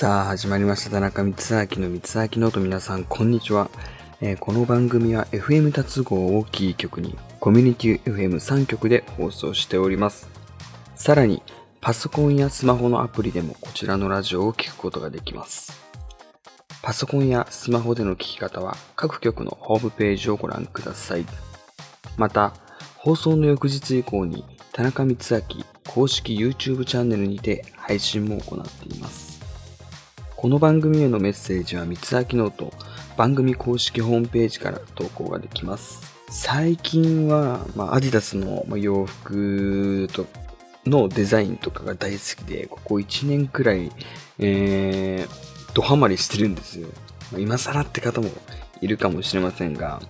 [0.00, 0.90] さあ、始まりました。
[0.90, 1.34] 田中光
[1.80, 3.68] 明の光明のと皆さん、こんにちは。
[4.20, 10.28] えーこの番組は FM 達合をキー局に、コミュニティ FM3 局で放送しております。
[10.94, 11.42] さらに、
[11.80, 15.72] パソコンやスマホのアプリでもこちらのラジオを聞くことができます。
[16.80, 21.26] パソコンやスマホでの聞き方は各局のホームページをご覧ください。
[22.16, 22.54] また、
[22.98, 29.27] 放送の翌日以降に田中光明公式 YouTube チャンネルにて配信も行っています。
[30.40, 32.72] この番組へのメッセージは三つ秋ノート
[33.16, 36.14] 番組公式ホームページから投稿ができます。
[36.30, 40.26] 最近は、まあ、アディダスの洋服と
[40.86, 43.90] のデザインとかが大好きで、ここ1年くらい、
[44.38, 46.86] えー、ドハマりしてるんですよ。
[47.32, 48.30] まあ今更って方も
[48.80, 50.00] いるかもしれませんが、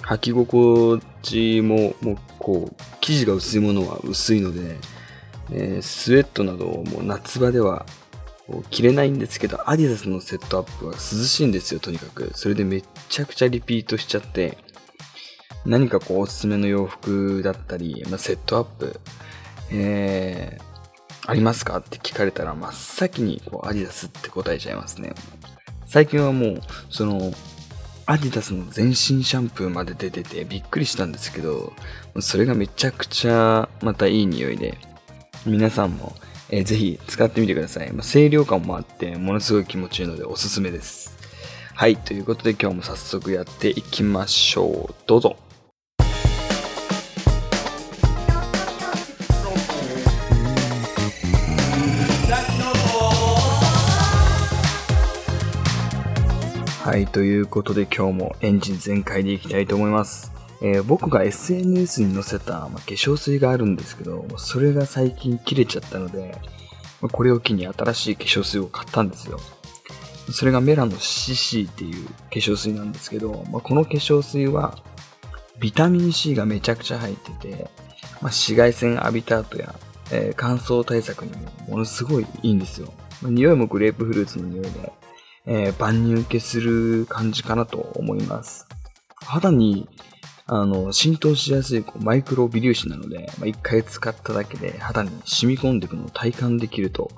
[0.00, 4.78] 履き心地も、もう、こう、生地が薄いものは薄いので、
[5.52, 7.86] えースウェットなどをもう夏場では
[8.70, 12.30] 着れないんですけど、アディダスのセットアップは涼しいんですよ、とにかく。
[12.34, 14.58] それでめちゃくちゃリピートしちゃって、
[15.64, 19.00] 何かこうおすすめの洋服だったり、まあ、セットアップ、
[19.72, 25.12] えー、ありますかって聞かれたら真っ先にこうアディダスって答えちゃいますね。
[25.86, 26.60] 最近はもう、
[26.90, 27.32] その、
[28.08, 31.72] アディダスの全身シャンプーまで出ててびっくりしたんですけど、
[32.20, 34.78] それがめちゃくちゃまたいい匂いで、
[35.44, 36.14] 皆さんも、
[36.48, 37.92] えーぜひ使ってみてください。
[37.92, 41.16] まあ、清涼感もあって、ものすごい気持ちいいのでおすすめです。
[41.74, 44.94] はい、ということで今日も早速やっていきましょう。
[45.06, 45.36] どうぞ。
[56.84, 60.35] はい、ということで今日もエンジン全開でいきたいと思います。
[60.62, 66.38] えー僕が SNS に載せた、まあ、化粧水があるんですけど、それが最近切れちゃったので、
[67.00, 69.38] まあこれを機に新しい化粧水を買ったんですよ。
[70.32, 74.76] それがメラの CC っていう化粧水なんですけど、まあ、この化粧水は
[75.60, 77.68] ビタミン C がめちゃくちゃ入ってて、まあ、
[78.24, 79.74] 紫外線浴びた後や、
[80.10, 82.92] えー乾燥対策にもものすごいいいんですよ。
[83.22, 84.92] まあ匂いもグレープフルーツの匂いで、
[85.46, 88.66] えー万人受けする感じかなと思います。
[89.16, 89.88] 肌に
[90.48, 97.10] あの浸透しやすいこうマイクロ微粒子なので、まあ、一回使っただけで肌に染み込んでいくのを体感できると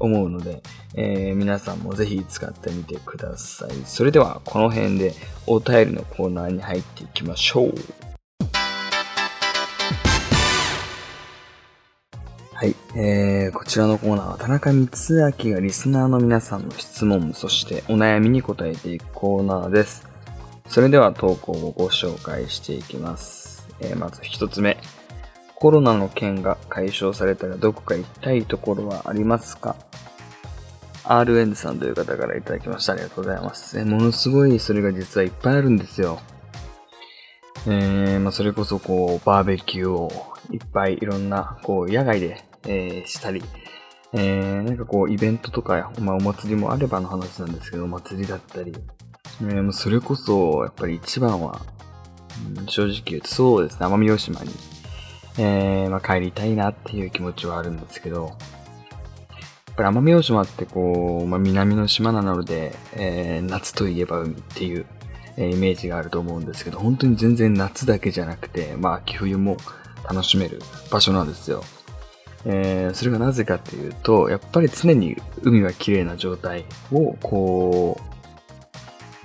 [0.00, 0.60] 思うので、
[0.96, 3.70] えー皆さんもぜひ使ってみてください。
[3.84, 5.14] それではこの辺で
[5.46, 7.74] お便りのコーナーに入っていきましょう。
[12.54, 14.88] はい、えー、こちらのコーナーは田中光
[15.48, 20.13] 明がリスナーの皆さんの質問、そしてお悩みに答えていくコーナーです。
[20.68, 23.66] それでは投稿をご紹介していきます。
[23.80, 24.76] えーまず一つ目。
[25.54, 29.76] コロナの件が解消されたらどこか行きたいところはありますか
[31.04, 32.94] ?RN さんという方からいただきました。
[32.94, 33.78] ありがとうございます。
[33.78, 36.18] えものすごいそれが実はいっぱいあるんですよ。
[37.66, 40.12] えーまあ、それこそこう、バーベキューを
[40.50, 43.42] いっぱいいろんな、こう、野外で、えーしたり、
[44.12, 48.74] えーなんかこう、イベントとか、まあ、お祭りもあればの話なんですけど、お祭りだったり、
[49.42, 51.60] えもうそれこそ、やっぱり一番は、
[52.58, 54.50] うん正直言うとそうですね、奄美大島に、
[55.38, 58.32] えーまあ、帰りたいなっていう気持ちはあるんですけど、や
[59.72, 64.86] っぱり奄美大島ってこう、まあ、南の島なので、えー夏といえば海っていう、
[65.36, 69.56] えーイメージがあると思うんですけど、本当に全然夏だけじゃなくて、まあ、秋冬も
[70.08, 71.64] 楽しめる場所なんですよ。
[72.46, 78.13] えーそれがなぜかっていうと、やっぱり常に海は綺麗な状態を、こう、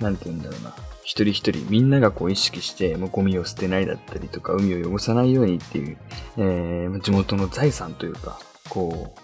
[0.00, 0.74] なんて言うんだろうな。
[1.02, 5.96] 一人一人みんながこう意識して、もうゴミを捨てないだったりとか、海を汚さないようにっていう、
[6.36, 8.38] えー地元の財産というか、
[8.68, 9.20] こう、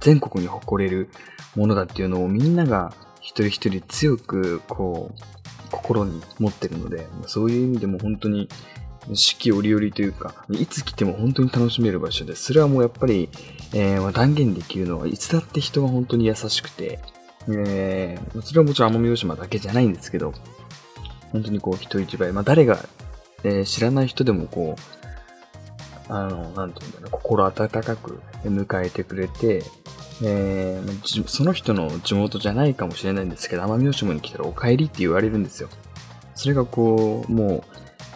[0.00, 1.10] 全国に誇れる
[1.56, 8.48] ものだっていうのをみんなが一人一人強く、こう、心に持ってるので、そういう意味でも本当に
[9.12, 13.28] 四季折々というか、いつ来ても本当に楽しめる場所で、それはもうやっぱり、
[13.74, 17.00] えー断言できるのは、いつだって人は本当に優しくて、
[17.50, 20.32] えーそれはもちろん奄美大島だけじゃないんですけど、
[21.32, 22.78] 本当にこう人一倍、まあ誰が、
[23.44, 24.76] えー知らない人でもこ
[26.10, 29.62] う、あの、なんていうんだろう、心温かく迎えてくれて、
[30.22, 35.68] えーその人の地元じゃないかもしれないんですけど、奄美大島に来たらお帰りって言われるんですよ。
[36.34, 37.62] それがこう、もう、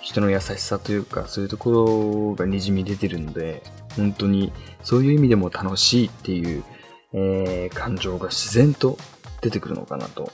[0.00, 3.62] 人の優しさというか、そういうところが滲み出てるので、
[3.96, 4.52] 本当に、
[4.82, 6.64] そういう意味でも楽しいっていう、
[7.12, 8.96] えー感情が自然と
[9.42, 10.32] 出てくるのかなと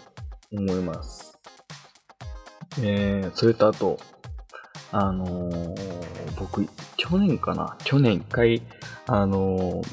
[0.53, 1.37] 思います。
[2.81, 3.99] えーそれとあと、
[4.93, 7.77] あのー僕、去年かな？
[7.83, 8.63] 去年一回、
[9.07, 9.89] あのー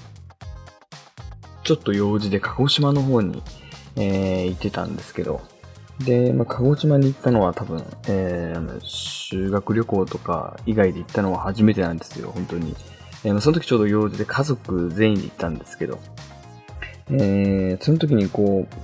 [1.63, 3.41] ちょっと用事で鹿児島の方に、
[3.95, 5.41] えー、行ってたんですけど、
[5.99, 12.75] で、まあ、鹿児島に行ったのは多分、えー、修学旅行とか以外で行ったのは初めてなんですよ、本当に。
[13.23, 15.97] えー、その時ちょうど用事で家族全員で行ったんですけど、
[17.09, 18.75] えー、その時にこう、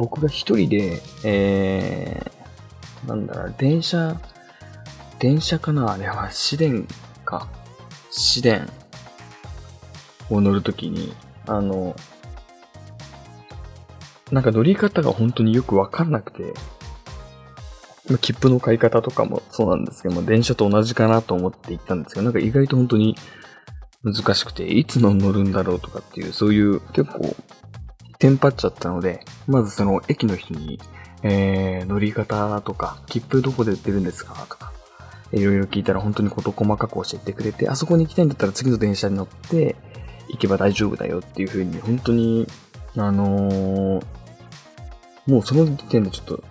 [0.00, 4.18] 僕が一人で、えー、なんだろう、電車、
[5.18, 5.92] 電車かな？
[5.92, 6.88] あれは、市電
[7.26, 7.48] か。
[8.10, 8.66] 市電
[10.30, 11.12] を乗るときに、
[11.46, 11.94] あの、
[14.32, 16.54] なんか乗り方が本当によくわかんなくて、
[18.22, 23.16] 切符の買い方とかもそうなんですけども、電車と同じかなと思って行ったんですけど、なんか意外と本当に
[24.02, 27.36] 難しくて、いつの乗るんだろうとかっていう、そういう結構、
[28.20, 30.78] テンパっちゃったので、まずその駅の人に、
[31.22, 34.72] えー、乗り方とか、切符どこで売ってるんですかとか、
[35.32, 39.74] いろいろ聞いたら本当に事細かく教えてくれて、あそこに行きたいんだったら次の電車に乗って
[40.28, 42.46] 行けば大丈夫だよっていう風に、本当に、
[42.96, 44.04] あのー、
[45.26, 46.44] もうその時点でちょっと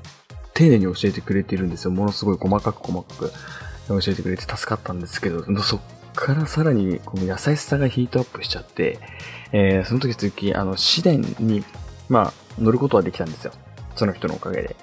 [0.55, 1.91] 丁寧に教えてくれてるんですよ。
[1.91, 3.31] ものすごい細かく細かく
[3.87, 5.79] 教えてくれて助かったんですけど、そっ
[6.19, 8.99] からさらにこの優しさがヒートアップしちゃって、
[9.53, 11.63] えー、その時続き、あの、市電に、
[12.09, 13.53] まあ、乗ることはできたんですよ。
[13.95, 14.75] その人のおかげで。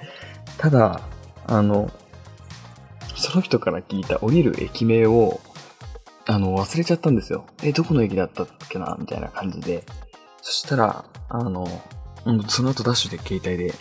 [0.56, 1.02] ただ、
[1.46, 1.90] あの、
[3.14, 5.40] その人から聞いた降りる駅名を、
[6.24, 7.44] あの、忘れちゃったんですよ。
[7.62, 8.96] え、どこの駅だったっけな？
[8.98, 9.84] みたいな感じで。
[10.40, 11.68] そしたら、あの、
[12.48, 13.74] その後ダッシュで携帯で、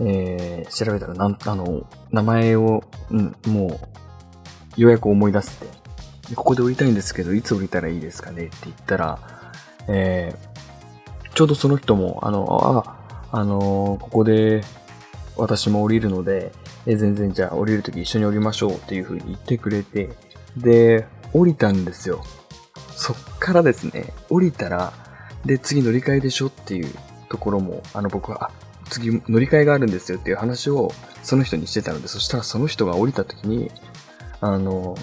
[0.00, 3.78] えー、調べたら、なん、あの、名前を、うん、も
[4.76, 5.83] う、ようやく思い出せて、
[6.34, 9.18] ここで降りたいんですけど、いつ降りたらいいですかねって言ったら、
[9.88, 14.62] えー、ちょうどその人も、あの、あ、あのここで
[15.36, 16.52] 私も降りるので、
[16.86, 20.10] え全然じゃあ降りるとき一緒に降りましょうっていう風に言ってくれて、
[20.56, 22.22] で、降りたんですよ。
[22.90, 24.92] そっからですね、降りたら、
[25.44, 26.94] で、次乗り換えでしょっていう
[27.28, 28.50] ところも、あの僕は、あ、
[28.88, 30.92] 次乗り換えがあるんですよっていう話を
[31.22, 33.70] その人にしてたので、そしたらその人が降りた時に、
[34.40, 34.96] あの、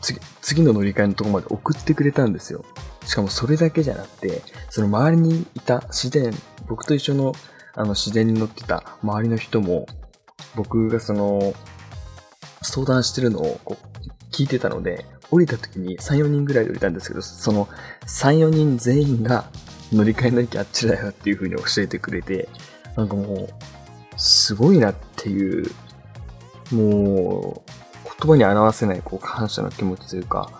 [0.00, 2.64] 次、次の乗り換えのとこまで送ってくれたんですよ。
[3.04, 6.32] しかもそれだけじゃなくて、その周りにいた自然、
[6.66, 7.32] 僕と一緒の
[7.74, 9.86] あの自然に乗ってた周りの人も、
[10.56, 11.54] 僕がその、
[12.62, 17.68] 相談してるのをこう聞いてたので、降りた時に3、4人ぐらいで降りたんですけど、その
[18.06, 19.50] 3、4人全員が
[19.92, 22.48] 乗り換えなきゃあっちだよっていう風に教えてくれて、
[22.96, 23.48] なんかもう、
[24.16, 25.70] すごいなっていう、
[26.72, 27.67] もう、
[28.20, 30.50] 言葉に表せないこう感謝の気持ちというか、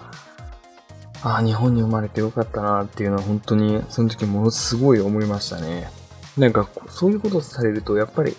[1.22, 5.90] ああ、日本に生まれてよかったなっていうのは本当にその時ものすごい思いましたね。
[6.36, 8.36] なんかそういうことされるとやっぱり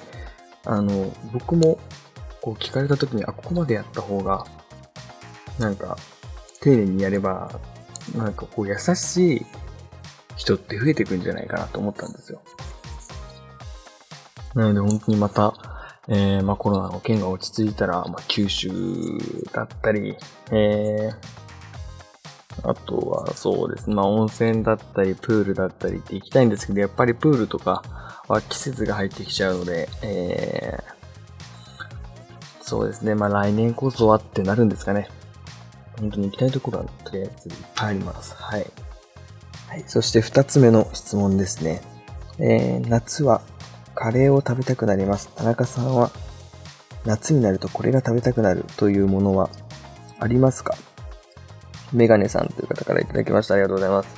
[0.65, 1.79] あの、僕も、
[2.41, 4.45] こう聞かれた時に、あ、ここまでやった方が、
[5.57, 5.97] なんか、
[6.61, 7.51] 丁寧にやれば、
[8.15, 9.45] なんかこう優しい
[10.35, 12.41] 人って増えていくんじゃないかなと思ったんですよ。
[14.55, 15.53] なので本当にまた、
[16.09, 18.69] えー、まあコロナの件が落ち着いたら、まあ九州
[19.53, 20.17] だったり、
[20.51, 27.83] えー、あとはそうですね、まあ温泉だったり、プールだったりって行きたいんですけど、やっぱりプールとか、
[28.29, 33.15] は季節が入ってきちゃうので、えー、そうですね。
[33.15, 35.09] まあ来年こそはってなるんですかね。
[35.99, 38.35] 本当に行きたいところはとりあえずいっぱいあります。
[38.35, 38.65] はい。
[39.67, 39.83] はい。
[39.87, 41.81] そして二つ目の質問ですね。
[42.37, 43.41] えー、夏は
[44.01, 45.27] カレーを食べたくなります。
[45.35, 46.09] 田中さんは
[47.05, 49.49] 夏になるとこれが食べたくなるというものは
[50.19, 50.73] ありますか？
[51.91, 53.55] メガネさんという方からいただきました。
[53.55, 54.09] ありがとうございます。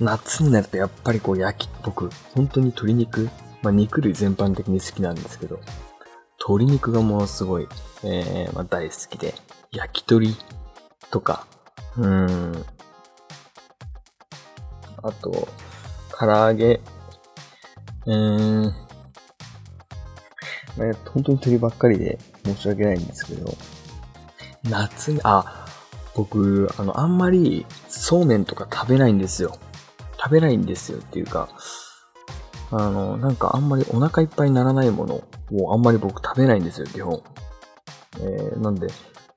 [0.00, 3.28] 夏になるとやっぱりこう焼き、僕、本当に鶏肉
[3.60, 5.60] まあ、肉類全般的に好きなんですけど、
[6.38, 7.68] 鶏肉がものすごい、
[8.04, 9.34] えー、まあ、大好きで、
[9.72, 10.36] 焼き鳥
[11.10, 11.46] とか、
[11.96, 12.64] うん、
[15.02, 15.48] あと、
[16.16, 16.80] 唐揚げ、
[18.06, 18.74] うーん、
[20.78, 23.52] まあ、本当に鳥ばっかりで申し訳ないんですけど、
[24.70, 25.66] 夏に、あ、
[26.14, 29.56] 僕、あの、あんまりそうめんとか食べないんですよ。
[30.16, 31.48] 食べないんですよっていうか、
[32.70, 37.22] あの、なんかあんまりお腹いっぱいにならないものをあんまり僕食べないんですよ、基本。
[38.20, 38.88] えー、なんで、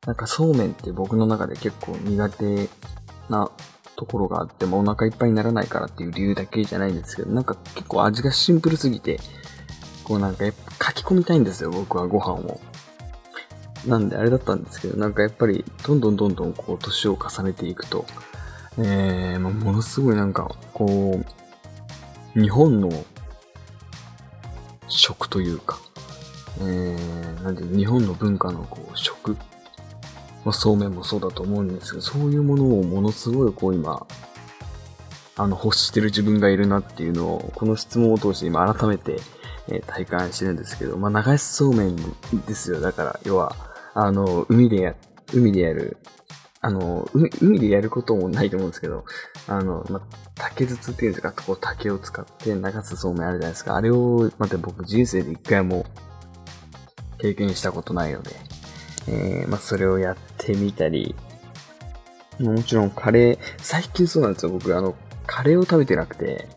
[0.06, 2.68] なんかそうめんって僕の中で結構苦手
[3.30, 3.52] な
[3.96, 9.20] ところがあってもお腹いっぱいにならないからっていう理由だけじゃないんですけど、なんか結構味がシンプルすぎて、
[10.04, 10.52] こうなんか書
[10.94, 12.60] き込みたいんですよ、僕はご飯を。
[13.86, 18.06] なんであれだったんですけど、なんかやっぱりどんどんどんどんこう年を重ねていくと、
[18.78, 21.20] えー、ものすごいなんかこ
[22.36, 22.90] う、日本の
[24.88, 25.80] 食というか、
[26.60, 29.36] えー、なんで日本の文化のこう食、
[30.46, 34.06] まあ、そうめんもそうだと思うんですけど、そういうものをものすごいこう今、
[35.38, 39.20] あの、欲してる自分がいるなっていうのを、この質問を通して今改めて、
[39.68, 41.96] えー、体感してるんですけど、まあ、流しそうめん
[42.48, 42.80] ですよ。
[42.80, 43.56] だから、要は、
[43.94, 44.96] あの、海でや、
[45.34, 45.98] 海でやる、
[46.62, 47.10] あの、
[47.42, 49.06] 海でやることもないと思うんですけど、
[49.48, 50.02] あの、まあ、
[50.36, 53.76] 竹筒っていうんですか、こう竹を使って流すそうめんあるじゃないですか。
[53.76, 55.86] あれを、また僕人生で一回も
[57.18, 58.32] 経験したことないので、
[59.08, 61.16] えー、まあ、それをやってみたり、
[62.40, 64.96] もちろんカレー、最近そうなんですよ、僕、あの、
[65.28, 66.48] カレーを食べてなくて、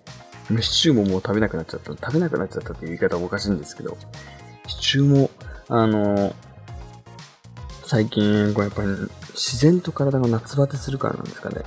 [0.60, 1.92] シチューももう食べなくなっちゃった。
[1.92, 3.96] 食べなくなっちゃったっていう言い方はおかしいんですけど、
[4.66, 5.30] シチューも、
[5.68, 6.34] あの、
[7.84, 8.88] 最近、こうやっぱり
[9.32, 11.62] 自然と体が夏バテするからなんですかね。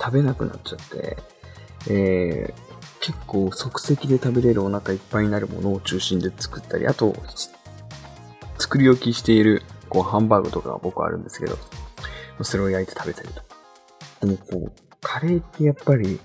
[0.00, 1.16] 食べなくなっちゃって、
[1.88, 2.64] えー、
[3.00, 7.14] 結構即席で食べれるお腹いっぱいになるものを中心で作ったり、あと、
[8.58, 11.56] 作り置きしているこうハンバーグとかが僕はあるんですけど、
[12.42, 14.26] それを焼いて食べたりと。
[14.26, 16.20] でもこう、カレーってやっぱり、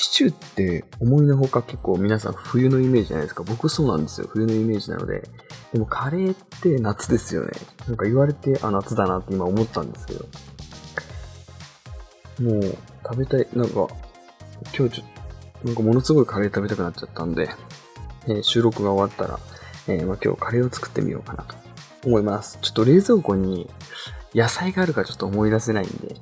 [0.00, 3.42] シチューって思いのほか結構皆さん冬のイメージじゃないですか。
[3.42, 4.28] 僕そうなんですよ。
[4.30, 5.28] 冬のイメージなので。
[5.72, 7.50] でもカレーって夏ですよね。
[7.88, 10.24] なんか言われて、あ、夏だなって今思ったんですけど。
[12.48, 13.88] もう、食べたい、なんか、今
[14.70, 14.90] 日ちょっ
[15.62, 17.50] と、なんかものすごいカレー食べたくなっちゃったんで、
[18.28, 19.40] えー、収録が終わったら、
[19.88, 21.56] えー、まあ、今日カレーを作ってみようかなと
[22.06, 22.60] 思います。
[22.62, 23.68] ちょっと冷蔵庫に
[24.32, 26.14] 野菜があるかちょっと思い出せないんで、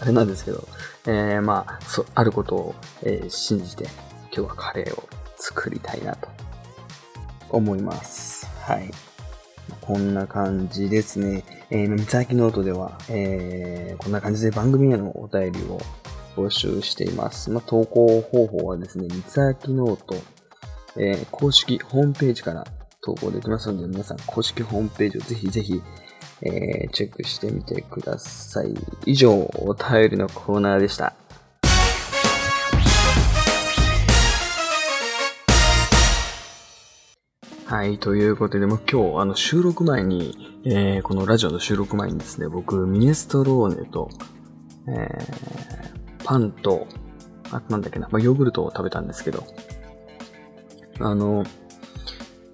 [0.00, 0.66] あれなんですけど、
[1.06, 3.84] えー、まあ、そ、あることを、えー、信じて、
[4.34, 6.28] 今日はカレーを作りたいなと
[7.50, 8.46] 思います。
[8.62, 8.90] はい。
[9.80, 11.44] こんな感じですね。
[11.70, 15.80] えー、三つ秋ノートでは、えー、こんな感じで番組へのお便りを
[16.34, 17.50] 募集しています。
[17.50, 20.14] まあ、投稿方法はですね、三つ秋ノート、
[20.96, 22.66] えー、公式ホームページから
[23.02, 25.82] 投稿できますので、皆さん公式ホームページをぜひぜひ、
[26.42, 28.74] えー、チェックしてみてください。
[29.06, 31.14] 以上、お便りのコーナーでした。
[37.70, 44.10] はい、ということで、も今日、あの、収録前に、えー、このラジオの収録前にですね、僕、ミネストローネと、
[44.88, 46.88] えー、パンと、
[47.52, 49.46] あ、なんだっけな、まあ、ヨーグルトを食べたんですけど、
[50.98, 51.44] あの、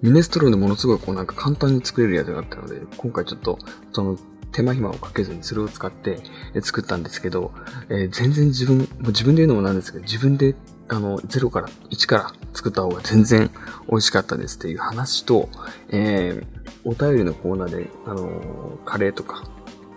[0.01, 3.57] ミネストローネものすごいこうなんか簡単に作れるやつがあったので、今回ちょっと、
[3.91, 4.17] その、
[4.51, 6.19] 手間暇をかけずにそれを使って
[6.61, 7.51] 作ったんですけど、
[7.89, 10.55] えー、全然自分、もう自分で言うのもなんですけど、自分で、
[10.87, 13.51] あの、0から、1から作った方が全然
[13.89, 15.49] 美味しかったですっていう話と、
[15.89, 16.45] えー、
[16.85, 19.43] お便りのコーナーで、あの、カレーとか、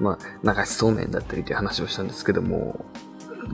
[0.01, 2.85] まあ、流しそうめんだったりっていう話をしたんですけども、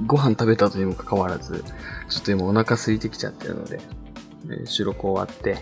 [0.07, 1.65] ご飯食べた後にもかかわらず、
[2.09, 3.81] ちょっと今お腹空いてきちゃってるので、
[4.51, 5.59] え収録終わって、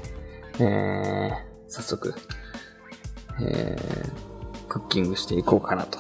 [0.60, 1.32] えー、
[1.68, 2.14] 早速、
[3.40, 5.98] えー、クッキングしていこうかなと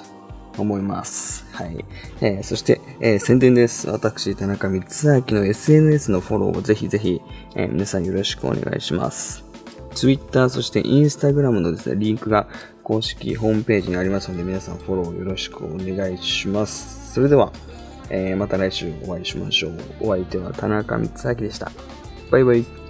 [0.58, 1.46] 思います。
[1.52, 1.84] はい。
[2.20, 3.90] えー、そして、えー、宣伝です。
[3.90, 7.20] 私、田中光明の SNS のフォローをぜひぜひ、
[7.56, 9.44] えー、皆さんよろしくお願いします。
[9.94, 12.48] Twitter、そして Instagram のですね、リンクが
[12.82, 17.14] 公式ホームページにありますので、皆さんフォローよろしくお願いします。
[17.14, 17.52] それでは、
[18.10, 19.78] えー、また来週お会いしましょう。
[20.00, 21.70] お相手は田中光明でした。
[22.30, 22.83] バイバイ。